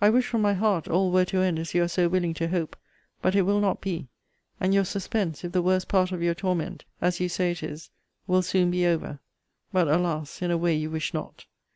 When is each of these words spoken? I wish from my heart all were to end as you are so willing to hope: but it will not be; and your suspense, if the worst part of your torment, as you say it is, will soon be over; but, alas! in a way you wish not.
I 0.00 0.10
wish 0.10 0.26
from 0.26 0.42
my 0.42 0.54
heart 0.54 0.88
all 0.88 1.12
were 1.12 1.24
to 1.26 1.42
end 1.42 1.56
as 1.60 1.74
you 1.74 1.84
are 1.84 1.86
so 1.86 2.08
willing 2.08 2.34
to 2.34 2.48
hope: 2.48 2.74
but 3.22 3.36
it 3.36 3.42
will 3.42 3.60
not 3.60 3.80
be; 3.80 4.08
and 4.58 4.74
your 4.74 4.84
suspense, 4.84 5.44
if 5.44 5.52
the 5.52 5.62
worst 5.62 5.86
part 5.86 6.10
of 6.10 6.20
your 6.20 6.34
torment, 6.34 6.84
as 7.00 7.20
you 7.20 7.28
say 7.28 7.52
it 7.52 7.62
is, 7.62 7.88
will 8.26 8.42
soon 8.42 8.72
be 8.72 8.84
over; 8.84 9.20
but, 9.72 9.86
alas! 9.86 10.42
in 10.42 10.50
a 10.50 10.58
way 10.58 10.74
you 10.74 10.90
wish 10.90 11.14
not. 11.14 11.44